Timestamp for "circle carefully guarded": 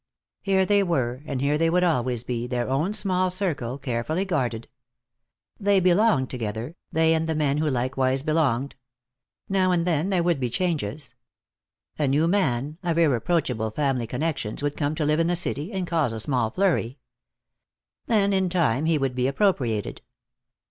3.29-4.67